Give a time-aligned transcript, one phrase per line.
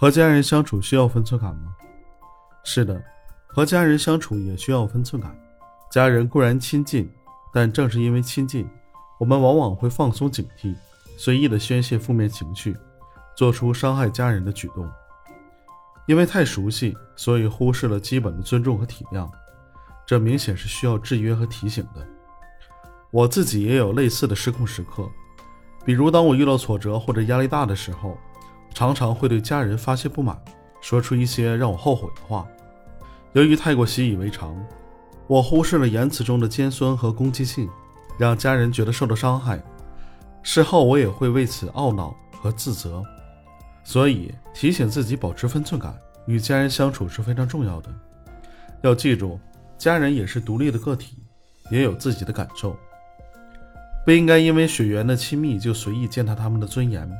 [0.00, 1.76] 和家人相处需要分寸感吗？
[2.64, 3.04] 是的，
[3.46, 5.38] 和家人相处也需要分寸感。
[5.90, 7.06] 家人固然亲近，
[7.52, 8.66] 但正是因为亲近，
[9.18, 10.74] 我们往往会放松警惕，
[11.18, 12.74] 随意的宣泄负面情绪，
[13.36, 14.90] 做出伤害家人的举动。
[16.06, 19.30] 因为太熟悉，所以忽视了基本的尊重和体谅，
[20.06, 22.02] 这明显是需要制约和提醒的。
[23.10, 25.06] 我自己也有类似的失控时刻，
[25.84, 28.16] 比如当我遇到挫折或者压力大的时候，
[28.72, 30.40] 常常会对家人发泄不满，
[30.80, 32.46] 说出一些让我后悔的话。
[33.32, 34.56] 由于太过习以为常，
[35.26, 37.68] 我忽视了言辞中的尖酸和攻击性，
[38.18, 39.62] 让家人觉得受到伤害。
[40.42, 43.02] 事后我也会为此懊恼和自责。
[43.84, 45.94] 所以提醒自己保持分寸感，
[46.26, 47.90] 与家人相处是非常重要的。
[48.82, 49.38] 要记住，
[49.76, 51.16] 家人也是独立的个体，
[51.70, 52.76] 也有自己的感受。
[54.04, 57.10] 不应该因为血缘的亲密就随意践踏他们的尊严，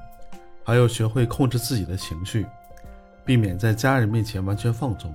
[0.64, 2.46] 还要学会控制自己的情绪，
[3.24, 5.14] 避免在家人面前完全放纵。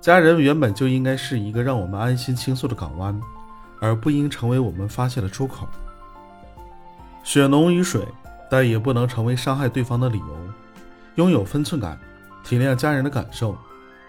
[0.00, 3.18] 家人原本就应该是一个让我们安心倾诉的港湾，
[3.80, 5.66] 而不应成为我们发泄的出口。
[7.24, 8.06] 血浓于水，
[8.48, 10.38] 但也不能成为伤害对方的理由。
[11.16, 11.98] 拥有分寸感，
[12.44, 13.56] 体谅家人的感受，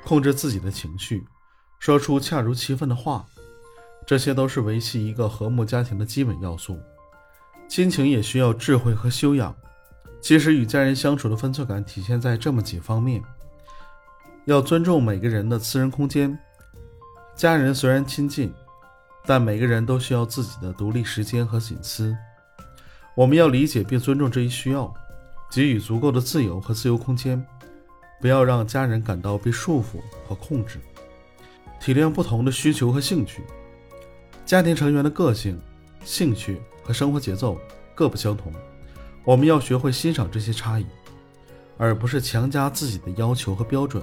[0.05, 1.25] 控制自己的情绪，
[1.79, 3.25] 说出恰如其分的话。
[4.05, 6.79] 这些都是维系一个和睦家庭的基本要素。
[7.67, 9.53] 亲情也需要智慧和修养。
[10.27, 13.23] 其实与家人相处的分寸感体现在这么几方面：
[14.43, 16.37] 要尊重每个人的私人空间。
[17.33, 18.53] 家人虽然亲近，
[19.25, 22.13] 但每个人都需要自己的独立时间和隐私。
[23.15, 24.93] 我们要理解并尊重这一需要，
[25.49, 27.41] 给予足够的自由和自由空间，
[28.19, 30.77] 不要让家人感到被束缚和控制。
[31.79, 33.45] 体谅不同的需求和兴趣。
[34.45, 35.57] 家庭成员的个性、
[36.03, 37.57] 兴趣和生活节奏
[37.95, 38.51] 各不相同，
[39.27, 40.85] 我们要学会欣赏这些差异，
[41.77, 44.01] 而不是强加自己的要求和标准。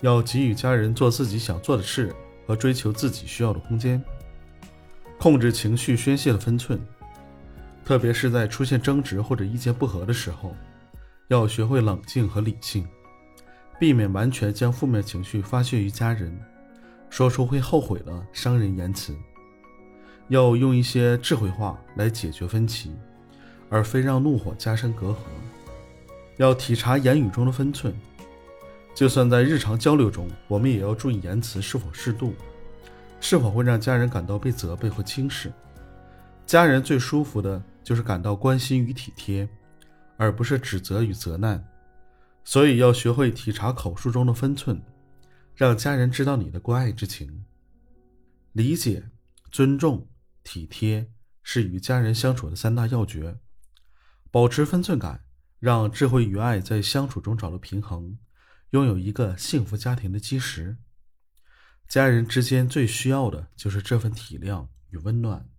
[0.00, 2.12] 要给予家人做自己想做的事
[2.44, 4.02] 和追求自己需要的空间，
[5.16, 6.76] 控制情绪宣泄的分寸，
[7.84, 10.56] 特别是在出现争执或者意见不合的时候，
[11.28, 12.84] 要学会冷静和理性，
[13.78, 16.36] 避免完全将负面情绪发泄于家人，
[17.08, 19.14] 说出会后悔的伤人言辞。
[20.26, 22.90] 要用一些智慧话来解决分歧，
[23.72, 25.16] 而非让怒火加深隔阂。
[26.36, 27.94] 要体察言语中的分寸，
[28.94, 32.34] 就算在日常交流中，我们也要注意言辞是否适度，
[33.18, 35.50] 是否会让家人感到被责备或轻视。
[36.44, 39.48] 家人最舒服的就是感到关心与体贴，
[40.18, 41.66] 而不是指责与责难。
[42.44, 44.82] 所以要学会体察口述中的分寸，
[45.54, 47.46] 让家人知道你的关爱之情，
[48.52, 49.04] 理解、
[49.50, 50.06] 尊重。
[50.44, 51.06] 体贴
[51.44, 53.38] 是与家人相处的三大要诀，
[54.32, 55.26] 保持分寸感，
[55.58, 58.16] 让智慧与爱在相处中找到平衡，
[58.70, 60.78] 拥有一个幸福家庭的基石。
[61.86, 65.51] 家人之间最需要的就是这份体谅与温暖。